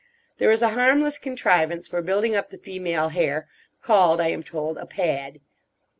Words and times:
There 0.39 0.49
is 0.49 0.63
a 0.63 0.69
harmless 0.69 1.19
contrivance 1.19 1.87
for 1.87 2.01
building 2.01 2.35
up 2.35 2.49
the 2.49 2.57
female 2.57 3.09
hair 3.09 3.47
called, 3.83 4.19
I 4.19 4.29
am 4.29 4.41
told, 4.41 4.79
a 4.79 4.87
pad. 4.87 5.41